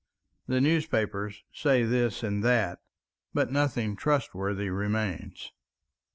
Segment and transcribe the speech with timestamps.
[0.47, 2.79] The newspapers say this and that,
[3.35, 5.51] but nothing trustworthy remains.